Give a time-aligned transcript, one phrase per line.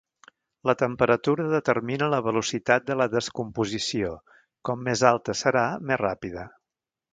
[0.69, 4.15] La temperatura determina la velocitat de la descomposició,
[4.71, 6.51] com més alta serà més ràpida.